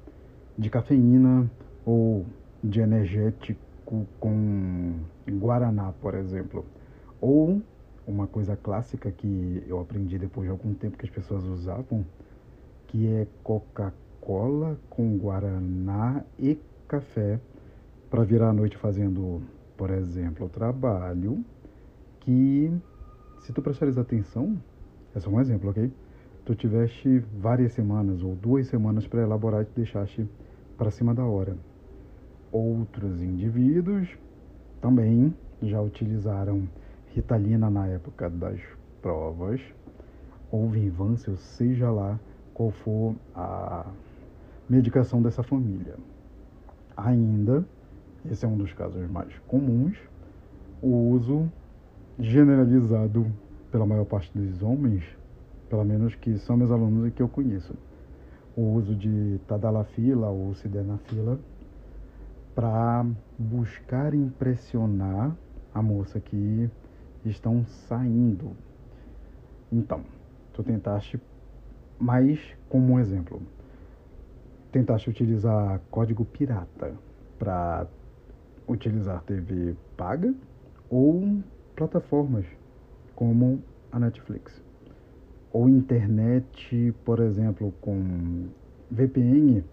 [0.58, 1.50] de cafeína
[1.86, 2.26] ou
[2.62, 4.96] de energético com
[5.30, 6.66] guaraná, por exemplo,
[7.22, 7.62] ou
[8.08, 12.06] uma coisa clássica que eu aprendi depois de algum tempo que as pessoas usavam,
[12.88, 17.40] que é Coca-Cola com guaraná e café
[18.10, 19.42] para virar a noite fazendo,
[19.76, 21.44] por exemplo, o trabalho
[22.22, 22.72] que
[23.40, 24.58] se tu prestares atenção,
[25.14, 25.92] é só um exemplo, ok?
[26.44, 30.28] Tu tiveste várias semanas ou duas semanas para elaborar e te deixaste
[30.78, 31.56] para cima da hora.
[32.52, 34.10] Outros indivíduos
[34.82, 36.68] também já utilizaram
[37.16, 38.60] Ritalina na época das
[39.02, 39.62] provas,
[40.52, 42.20] ou Vinvância, seja lá
[42.54, 43.86] qual for a
[44.70, 45.96] medicação dessa família.
[46.98, 47.66] Ainda,
[48.30, 49.98] esse é um dos casos mais comuns,
[50.82, 51.50] o uso
[52.20, 53.26] generalizado
[53.72, 55.06] pela maior parte dos homens,
[55.70, 57.74] pelo menos que são meus alunos e que eu conheço,
[58.58, 61.40] o uso de tadalafila ou sildenafila
[62.54, 63.06] para
[63.40, 65.34] buscar impressionar
[65.74, 66.70] a moça que
[67.30, 68.52] estão saindo.
[69.72, 70.02] Então,
[70.54, 71.20] tu tentaste,
[72.00, 73.42] mais como um exemplo,
[74.72, 76.94] tentaste utilizar código pirata
[77.40, 77.88] para
[78.68, 80.34] utilizar TV paga
[80.90, 81.40] ou
[81.76, 82.46] plataformas
[83.16, 83.62] como
[83.92, 84.64] a Netflix
[85.52, 88.48] ou internet, por exemplo, com
[88.92, 89.64] VPN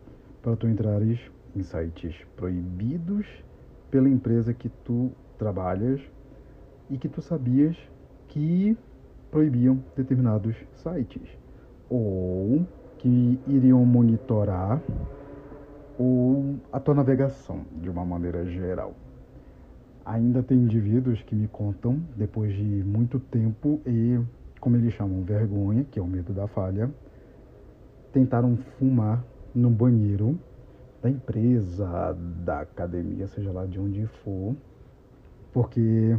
[0.40, 1.18] para tu entrares
[1.56, 3.26] em sites proibidos
[3.90, 6.00] pela empresa que tu trabalhas
[6.92, 7.74] e que tu sabias
[8.28, 8.76] que
[9.30, 11.26] proibiam determinados sites
[11.88, 12.66] ou
[12.98, 14.80] que iriam monitorar
[15.98, 18.94] ou a tua navegação de uma maneira geral.
[20.04, 24.20] Ainda tem indivíduos que me contam, depois de muito tempo e,
[24.60, 26.90] como eles chamam, vergonha, que é o medo da falha,
[28.12, 29.24] tentaram fumar
[29.54, 30.38] no banheiro
[31.00, 34.54] da empresa, da academia, seja lá de onde for,
[35.52, 36.16] porque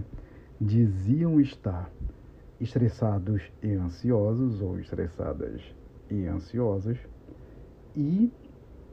[0.64, 1.92] diziam estar
[2.60, 5.62] estressados e ansiosos, ou estressadas
[6.10, 6.98] e ansiosas,
[7.96, 8.32] e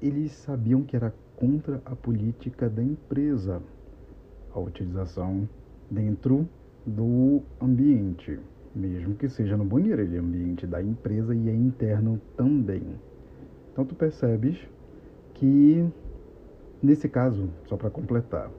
[0.03, 3.63] eles sabiam que era contra a política da empresa
[4.53, 5.49] a utilização
[5.91, 6.49] dentro
[6.85, 8.39] do ambiente,
[8.75, 12.83] mesmo que seja no banheiro, ele é ambiente da empresa e é interno também.
[13.73, 14.59] Então tu percebes
[15.35, 15.89] que
[16.83, 18.51] nesse caso, só para completar,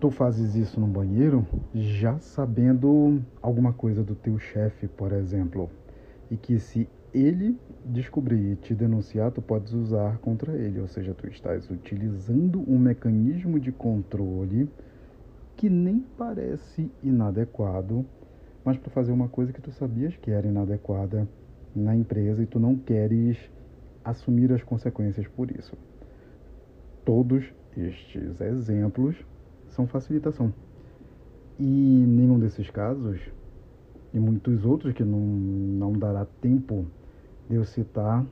[0.00, 5.70] tu fazes isso no banheiro já sabendo alguma coisa do teu chefe, por exemplo,
[6.30, 11.12] e que se ele descobrir e te denunciar, tu podes usar contra ele, ou seja,
[11.12, 14.70] tu estás utilizando um mecanismo de controle
[15.54, 18.06] que nem parece inadequado,
[18.64, 21.28] mas para fazer uma coisa que tu sabias que era inadequada
[21.76, 23.36] na empresa e tu não queres
[24.02, 25.76] assumir as consequências por isso.
[27.04, 29.16] Todos estes exemplos
[29.70, 30.52] são facilitação.
[31.58, 33.20] E nenhum desses casos,
[34.12, 36.86] e muitos outros que não, não dará tempo
[37.48, 38.24] de eu citar,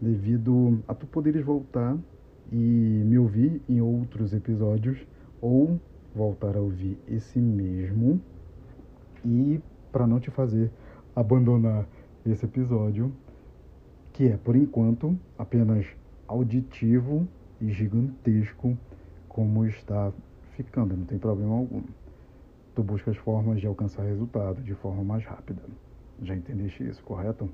[0.00, 1.96] devido a tu poderes voltar
[2.52, 4.98] e me ouvir em outros episódios,
[5.40, 5.80] ou
[6.14, 8.20] voltar a ouvir esse mesmo,
[9.24, 10.70] e para não te fazer
[11.16, 11.86] abandonar
[12.26, 13.12] esse episódio,
[14.12, 15.86] que é por enquanto apenas
[16.28, 17.26] auditivo
[17.60, 18.76] e gigantesco,
[19.28, 20.12] como está
[20.54, 21.82] ficando, não tem problema algum.
[22.74, 25.62] Tu buscas formas de alcançar resultado de forma mais rápida.
[26.22, 27.48] Já entendeste isso, correto?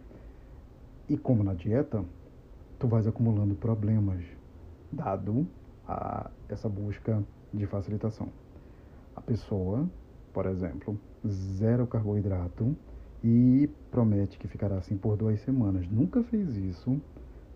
[1.08, 2.04] E como na dieta,
[2.78, 4.24] tu vais acumulando problemas,
[4.92, 5.46] dado
[5.86, 8.28] a essa busca de facilitação.
[9.14, 9.88] A pessoa,
[10.32, 12.76] por exemplo, zero carboidrato
[13.22, 15.86] e promete que ficará assim por duas semanas.
[15.90, 17.00] Nunca fez isso,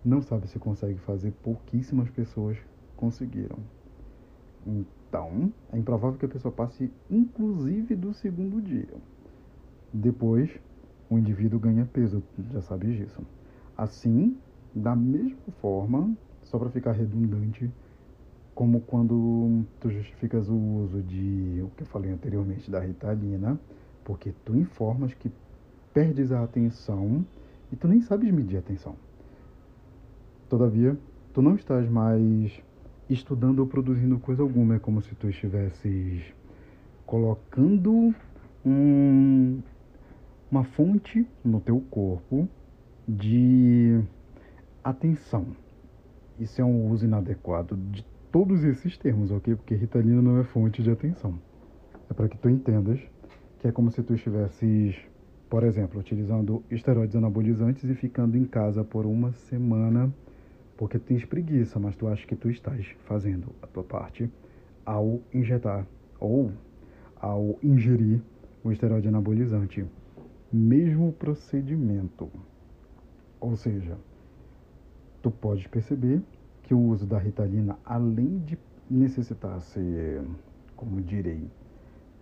[0.05, 2.59] não sabe se consegue fazer, pouquíssimas pessoas
[2.97, 3.59] conseguiram.
[5.15, 8.93] Então, é improvável que a pessoa passe inclusive do segundo dia.
[9.93, 10.51] Depois,
[11.09, 13.23] o indivíduo ganha peso, já sabes disso.
[13.79, 14.37] Assim,
[14.75, 17.71] da mesma forma, só para ficar redundante,
[18.57, 23.57] como quando tu justificas o uso de o que eu falei anteriormente da Ritalina,
[24.05, 25.31] porque tu informas que
[25.93, 27.25] perdes a atenção
[27.71, 28.97] e tu nem sabes medir a atenção.
[30.49, 30.99] Todavia,
[31.33, 32.61] tu não estás mais
[33.09, 36.23] estudando ou produzindo coisa alguma, é como se tu estivesses
[37.07, 38.15] colocando
[38.65, 39.61] um,
[40.51, 42.49] uma fonte no teu corpo
[43.07, 44.01] de
[44.83, 45.47] atenção.
[46.39, 49.55] Isso é um uso inadequado de todos esses termos, ok?
[49.55, 51.39] Porque Ritalina não é fonte de atenção.
[52.11, 53.01] É para que tu entendas
[53.61, 54.95] que é como se tu estivesses,
[55.49, 60.13] por exemplo, utilizando esteroides anabolizantes e ficando em casa por uma semana
[60.77, 64.31] porque tu tens preguiça, mas tu acha que tu estás fazendo a tua parte
[64.85, 65.87] ao injetar
[66.19, 66.51] ou
[67.17, 68.21] ao ingerir
[68.63, 69.85] o esteroide anabolizante.
[70.53, 72.31] Mesmo procedimento.
[73.41, 73.97] Ou seja,
[75.23, 76.23] tu pode perceber
[76.63, 78.59] que o uso da Ritalina, além de
[78.91, 80.23] necessitar ser,
[80.77, 81.49] como direi,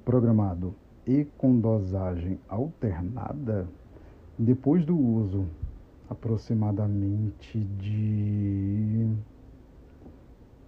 [0.05, 0.75] programado
[1.07, 3.69] e com dosagem alternada,
[4.39, 5.47] depois do uso
[6.13, 9.09] aproximadamente de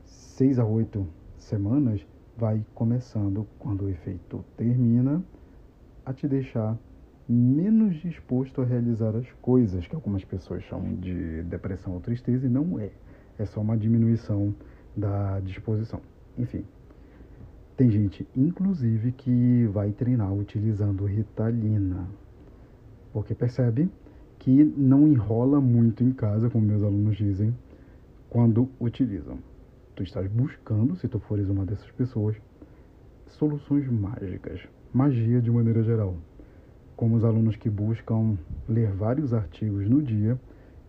[0.04, 1.06] seis a oito
[1.38, 2.04] semanas,
[2.36, 5.22] vai começando, quando o efeito termina,
[6.04, 6.76] a te deixar
[7.28, 12.50] menos disposto a realizar as coisas que algumas pessoas chamam de depressão ou tristeza, e
[12.50, 12.90] não é.
[13.38, 14.54] É só uma diminuição
[14.96, 16.00] da disposição.
[16.38, 16.64] Enfim,
[17.76, 22.08] tem gente, inclusive, que vai treinar utilizando Ritalina,
[23.12, 23.88] porque percebe
[24.44, 27.54] que não enrola muito em casa, como meus alunos dizem,
[28.28, 29.38] quando utilizam.
[29.96, 32.36] Tu estás buscando, se tu fores uma dessas pessoas,
[33.26, 34.60] soluções mágicas,
[34.92, 36.14] magia de maneira geral,
[36.94, 38.36] como os alunos que buscam
[38.68, 40.38] ler vários artigos no dia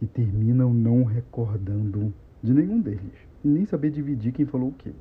[0.02, 2.14] e terminam não recordando
[2.44, 4.92] de nenhum deles, nem saber dividir quem falou o quê.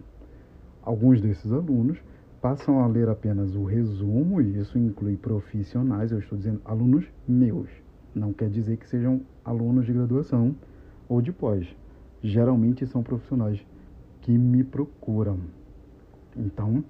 [0.81, 1.99] Alguns desses alunos
[2.40, 7.69] passam a ler apenas o resumo, e isso inclui profissionais, eu estou dizendo alunos meus,
[8.14, 10.55] não quer dizer que sejam alunos de graduação
[11.09, 11.66] ou de pós.
[12.22, 13.64] Geralmente são profissionais
[14.22, 15.38] que me procuram.
[16.37, 16.83] Então,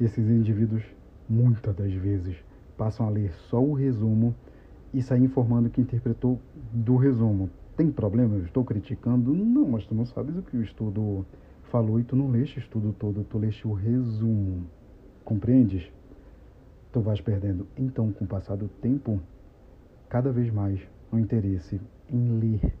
[0.00, 0.82] esses indivíduos,
[1.28, 2.36] muitas das vezes,
[2.76, 4.34] passam a ler só o resumo
[4.92, 6.38] e sair informando que interpretou
[6.72, 7.48] do resumo.
[7.76, 8.36] Tem problema?
[8.36, 9.34] Eu estou criticando?
[9.34, 11.24] Não, mas tu não sabes o que o estudo
[11.70, 14.66] falou e tu não leste o estudo todo, tu leste o resumo.
[15.24, 15.90] Compreendes?
[16.92, 17.66] Tu vais perdendo.
[17.78, 19.18] Então, com o passar do tempo,
[20.12, 20.78] cada vez mais
[21.10, 22.74] o interesse em ler,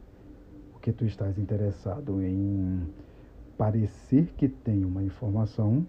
[0.70, 2.86] porque tu estás interessado em
[3.56, 5.86] parecer que tem uma informação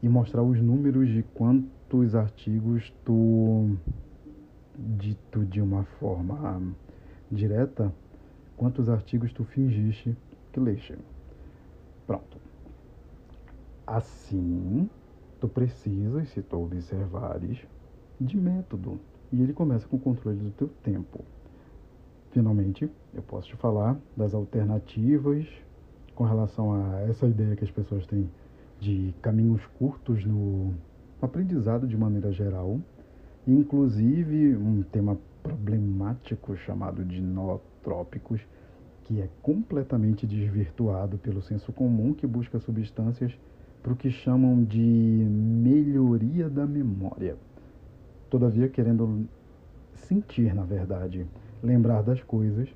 [0.00, 3.76] e mostrar os números de quantos artigos tu,
[4.78, 6.62] dito de uma forma
[7.28, 7.92] direta,
[8.56, 10.16] quantos artigos tu fingiste
[10.52, 10.96] que leste.
[12.06, 12.38] Pronto.
[13.84, 14.88] Assim,
[15.40, 17.58] tu precisas, se tu observares,
[18.20, 19.00] de método.
[19.34, 21.24] E ele começa com o controle do teu tempo.
[22.30, 25.44] Finalmente, eu posso te falar das alternativas
[26.14, 28.30] com relação a essa ideia que as pessoas têm
[28.78, 30.72] de caminhos curtos no
[31.20, 32.78] aprendizado de maneira geral,
[33.44, 38.40] inclusive um tema problemático chamado de nootrópicos,
[39.02, 43.36] que é completamente desvirtuado pelo senso comum que busca substâncias
[43.82, 47.36] para o que chamam de melhoria da memória
[48.34, 49.28] todavia querendo
[49.92, 51.24] sentir, na verdade,
[51.62, 52.68] lembrar das coisas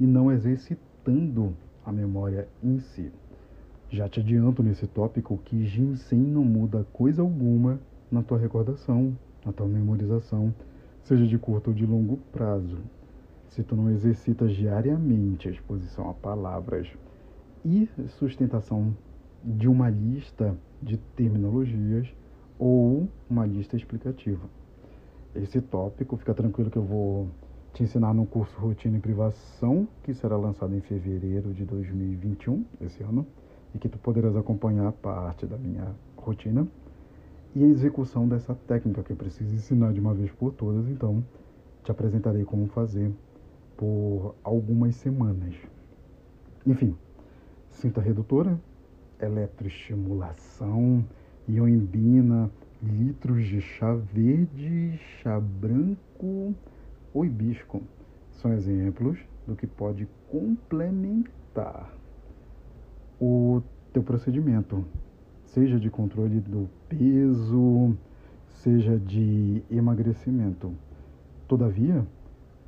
[0.00, 3.12] e não exercitando a memória em si.
[3.90, 7.78] Já te adianto nesse tópico que ginseng não muda coisa alguma
[8.10, 10.54] na tua recordação, na tua memorização,
[11.02, 12.78] seja de curto ou de longo prazo.
[13.50, 16.88] Se tu não exercitas diariamente a exposição a palavras
[17.62, 17.86] e
[18.18, 18.96] sustentação
[19.44, 22.08] de uma lista de terminologias
[22.58, 24.61] ou uma lista explicativa
[25.34, 26.16] esse tópico.
[26.16, 27.28] Fica tranquilo que eu vou
[27.72, 33.02] te ensinar no curso Rotina em Privação, que será lançado em fevereiro de 2021, esse
[33.02, 33.26] ano,
[33.74, 36.66] e que tu poderás acompanhar parte da minha rotina
[37.54, 41.22] e a execução dessa técnica que eu preciso ensinar de uma vez por todas, então
[41.84, 43.12] te apresentarei como fazer
[43.76, 45.54] por algumas semanas.
[46.66, 46.96] Enfim,
[47.70, 48.58] cinta redutora,
[49.20, 51.04] eletroestimulação,
[51.48, 52.50] ioimbina,
[52.82, 56.54] litros de chá verde, chá branco
[57.14, 57.82] ou hibisco.
[58.32, 61.92] São exemplos do que pode complementar
[63.20, 63.62] o
[63.92, 64.84] teu procedimento,
[65.44, 67.96] seja de controle do peso,
[68.48, 70.72] seja de emagrecimento.
[71.46, 72.04] Todavia,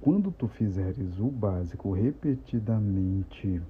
[0.01, 3.61] quando tu fizeres o básico repetidamente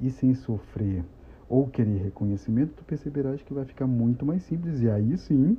[0.00, 1.04] e sem sofrer
[1.48, 5.56] ou querer reconhecimento, tu perceberás que vai ficar muito mais simples e aí sim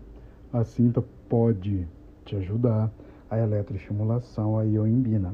[0.51, 1.87] a cinta pode
[2.23, 2.91] te ajudar
[3.29, 5.33] a eletroestimulação, a ioimbina.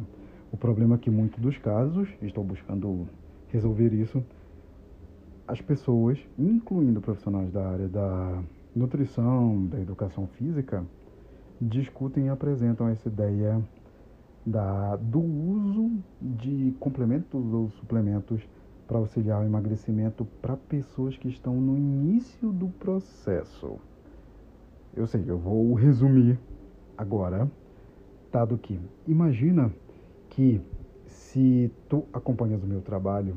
[0.52, 3.08] O problema é que, em muitos dos casos, estou buscando
[3.50, 4.24] resolver isso,
[5.48, 8.42] as pessoas, incluindo profissionais da área da
[8.76, 10.84] nutrição, da educação física,
[11.60, 13.62] discutem e apresentam essa ideia
[14.46, 15.92] da, do uso
[16.22, 18.42] de complementos ou suplementos
[18.88, 23.80] para auxiliar o emagrecimento para pessoas que estão no início do processo.
[24.96, 26.38] Eu sei, eu vou resumir
[26.98, 27.50] agora,
[28.30, 28.78] dado que
[29.08, 29.72] imagina
[30.30, 30.62] que
[31.06, 33.36] se tu acompanhas o meu trabalho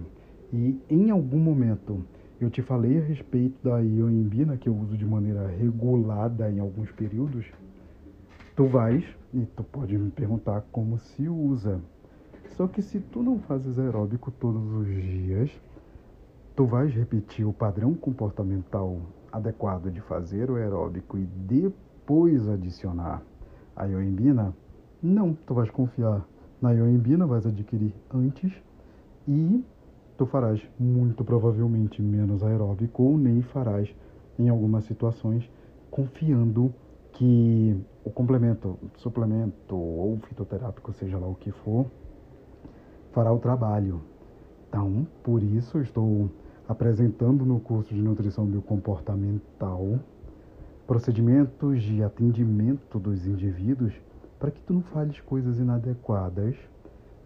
[0.52, 2.04] e em algum momento
[2.40, 6.90] eu te falei a respeito da ioimbina que eu uso de maneira regulada em alguns
[6.90, 7.46] períodos,
[8.56, 11.80] tu vais e tu pode me perguntar como se usa.
[12.56, 15.50] Só que se tu não fazes aeróbico todos os dias,
[16.56, 18.98] tu vais repetir o padrão comportamental
[19.34, 23.20] adequado de fazer o aeróbico e depois adicionar
[23.74, 24.54] a ioimbina?
[25.02, 26.24] Não, tu vais confiar
[26.62, 28.52] na ioimbina, vais adquirir antes
[29.26, 29.64] e
[30.16, 33.92] tu farás muito provavelmente menos aeróbico ou nem farás
[34.38, 35.50] em algumas situações
[35.90, 36.72] confiando
[37.12, 41.86] que o complemento, suplemento ou fitoterápico, seja lá o que for,
[43.12, 44.00] fará o trabalho.
[44.68, 46.30] Então, por isso estou
[46.68, 50.00] apresentando no curso de nutrição biocomportamental
[50.86, 53.94] procedimentos de atendimento dos indivíduos
[54.38, 56.56] para que tu não fales coisas inadequadas,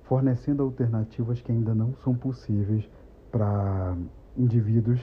[0.05, 2.89] fornecendo alternativas que ainda não são possíveis
[3.33, 3.97] para
[4.37, 5.01] indivíduos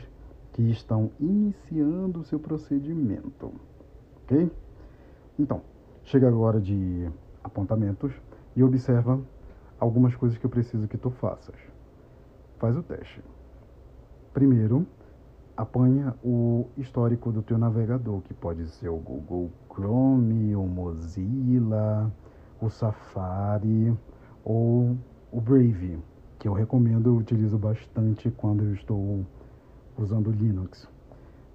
[0.53, 3.51] que estão iniciando o seu procedimento,
[4.23, 4.49] ok?
[5.38, 5.61] Então,
[6.05, 7.09] chega agora de
[7.43, 8.13] apontamentos
[8.55, 9.19] e observa
[9.77, 11.55] algumas coisas que eu preciso que tu faças.
[12.57, 13.21] Faz o teste.
[14.36, 14.86] Primeiro,
[15.55, 22.11] apanha o histórico do teu navegador, que pode ser o Google Chrome, o Mozilla,
[22.61, 23.97] o Safari
[24.43, 24.97] ou
[25.31, 25.99] o Brave,
[26.38, 29.25] que eu recomendo, eu utilizo bastante quando eu estou
[29.97, 30.86] usando Linux.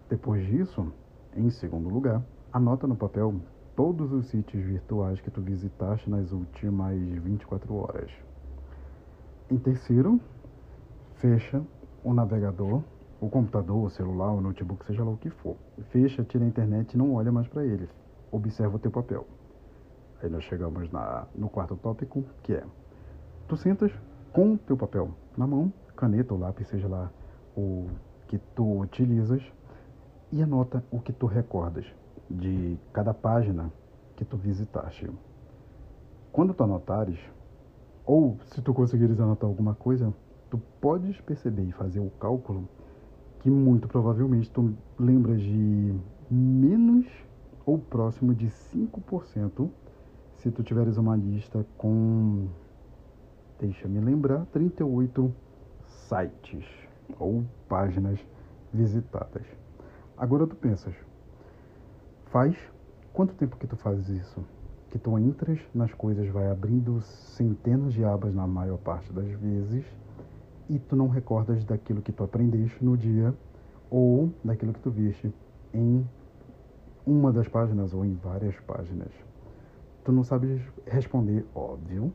[0.09, 0.91] Depois disso,
[1.37, 3.43] em segundo lugar, anota no papel
[3.77, 8.11] todos os sítios virtuais que tu visitaste nas últimas 24 horas.
[9.51, 10.19] Em terceiro,
[11.17, 11.63] fecha
[12.03, 12.83] o navegador,
[13.21, 15.57] o computador, o celular, o notebook, seja lá o que for.
[15.91, 17.89] Fecha, tira a internet e não olha mais para ele.
[18.33, 19.27] Observa o teu papel.
[20.23, 22.65] Aí nós chegamos na, no quarto tópico, que é:
[23.49, 23.93] tu sentas
[24.33, 27.11] com o teu papel na mão, caneta ou lápis, seja lá
[27.57, 27.89] o
[28.27, 29.43] que tu utilizas,
[30.33, 31.85] e anota o que tu recordas
[32.31, 33.73] de cada página
[34.15, 35.11] que tu visitaste.
[36.31, 37.19] Quando tu anotares,
[38.07, 40.15] ou se tu conseguires anotar alguma coisa,
[40.51, 42.69] tu podes perceber e fazer o cálculo
[43.39, 45.95] que muito provavelmente tu lembras de
[46.31, 47.07] menos
[47.65, 49.71] ou próximo de 5%
[50.37, 52.49] se tu tiveres uma lista com,
[53.59, 55.33] deixa me lembrar, 38
[55.87, 56.65] sites
[57.19, 58.19] ou páginas
[58.73, 59.45] visitadas.
[60.17, 60.95] Agora tu pensas,
[62.27, 62.57] faz
[63.13, 64.45] quanto tempo que tu fazes isso?
[64.91, 69.85] Que tu entras nas coisas, vai abrindo centenas de abas na maior parte das vezes
[70.71, 73.35] e tu não recordas daquilo que tu aprendeste no dia
[73.91, 75.35] ou daquilo que tu viste
[75.75, 76.09] em
[77.05, 79.11] uma das páginas ou em várias páginas.
[80.05, 82.13] Tu não sabes responder, óbvio,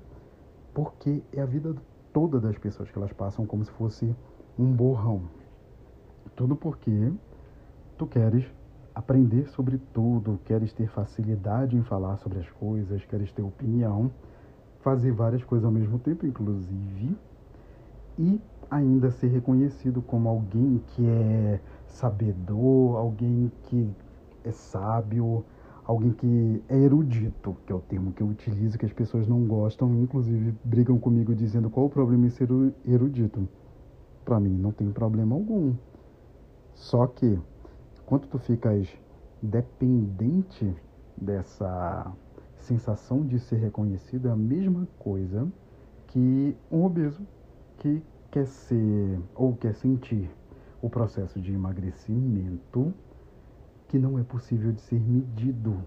[0.73, 1.75] porque é a vida
[2.13, 4.15] toda das pessoas que elas passam como se fosse
[4.57, 5.23] um borrão.
[6.33, 7.11] Tudo porque
[7.97, 8.45] tu queres
[8.93, 14.09] aprender sobre tudo, queres ter facilidade em falar sobre as coisas, queres ter opinião,
[14.79, 17.17] fazer várias coisas ao mesmo tempo, inclusive
[18.17, 18.39] e
[18.69, 23.89] ainda ser reconhecido como alguém que é sabedor, alguém que
[24.43, 25.43] é sábio,
[25.85, 29.45] alguém que é erudito, que é o termo que eu utilizo, que as pessoas não
[29.45, 32.49] gostam, inclusive brigam comigo dizendo qual o problema em ser
[32.85, 33.47] erudito.
[34.23, 35.73] Para mim não tem problema algum.
[36.73, 37.39] Só que
[38.05, 38.87] quando tu ficas
[39.41, 40.73] dependente
[41.15, 42.11] dessa
[42.57, 45.47] sensação de ser reconhecido, é a mesma coisa
[46.07, 47.21] que um obeso
[47.85, 50.27] que quer ser ou quer sentir
[50.81, 52.91] o processo de emagrecimento
[53.87, 55.77] que não é possível de ser medido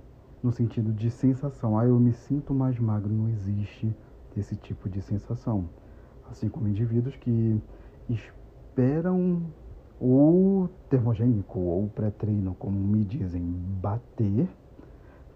[0.41, 1.77] no sentido de sensação.
[1.77, 3.93] Ah, eu me sinto mais magro, não existe
[4.37, 5.69] esse tipo de sensação.
[6.31, 7.61] Assim como indivíduos que
[8.09, 9.43] esperam
[10.01, 14.49] o termogênico ou pré-treino, como me dizem, bater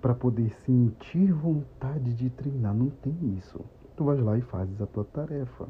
[0.00, 2.72] para poder sentir vontade de treinar.
[2.72, 3.60] Não tem isso.
[3.96, 5.66] Tu vais lá e fazes a tua tarefa.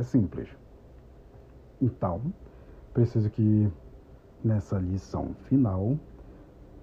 [0.00, 0.48] É simples.
[1.78, 2.22] Então,
[2.94, 3.70] preciso que
[4.42, 5.98] nessa lição final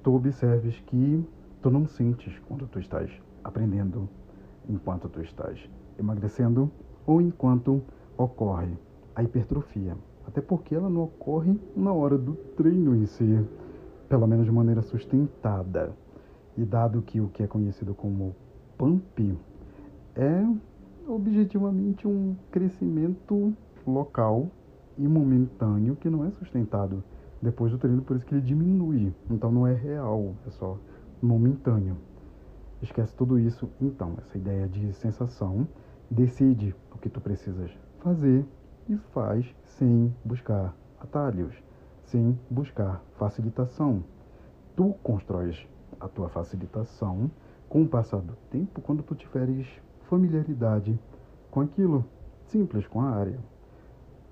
[0.03, 1.27] tu observes que
[1.59, 3.09] tu não sentes quando tu estás
[3.43, 4.07] aprendendo,
[4.69, 6.71] enquanto tu estás emagrecendo
[7.07, 7.81] ou enquanto
[8.15, 8.77] ocorre
[9.15, 9.97] a hipertrofia.
[10.27, 13.43] Até porque ela não ocorre na hora do treino em si,
[14.07, 15.91] pelo menos de maneira sustentada.
[16.55, 18.35] E dado que o que é conhecido como
[18.77, 19.35] pump
[20.15, 20.45] é
[21.07, 23.53] objetivamente um crescimento
[23.85, 24.47] local
[24.97, 27.03] e momentâneo que não é sustentado
[27.41, 29.13] depois do treino, por isso que ele diminui.
[29.29, 30.77] Então não é real, é só
[31.21, 31.97] momentâneo.
[32.81, 35.67] Esquece tudo isso, então, essa ideia de sensação.
[36.09, 38.45] Decide o que tu precisas fazer
[38.87, 41.53] e faz sem buscar atalhos,
[42.05, 44.03] sem buscar facilitação.
[44.75, 45.67] Tu constróis
[45.99, 47.29] a tua facilitação
[47.67, 49.67] com o passar do tempo quando tu tiveres
[50.09, 50.99] familiaridade
[51.51, 52.05] com aquilo,
[52.45, 53.39] simples com a área.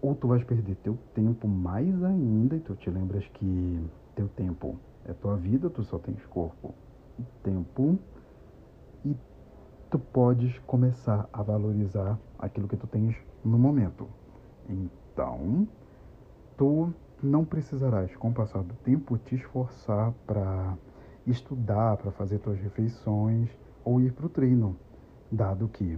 [0.02, 4.78] Ou tu vais perder teu tempo mais ainda e tu te lembras que teu tempo
[5.06, 6.74] é tua vida, tu só tens corpo
[7.20, 7.98] e tempo
[9.04, 9.16] e
[9.90, 14.08] tu podes começar a valorizar aquilo que tu tens no momento.
[14.70, 15.68] Então,
[16.58, 20.78] tu não precisarás, com o passar do tempo, te esforçar para
[21.26, 23.50] estudar, para fazer tuas refeições
[23.84, 24.76] ou ir para o treino,
[25.36, 25.98] dado que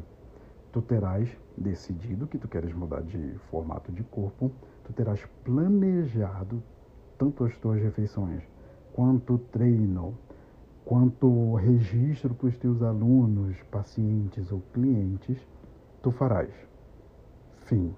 [0.71, 4.51] tu terás decidido que tu queres mudar de formato de corpo,
[4.83, 6.61] tu terás planejado
[7.17, 8.43] tanto as tuas refeições
[8.93, 10.17] quanto treino,
[10.83, 15.37] quanto registro para os teus alunos, pacientes ou clientes,
[16.01, 16.51] tu farás.
[17.65, 17.93] Fim.